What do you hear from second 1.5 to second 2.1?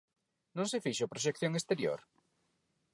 exterior?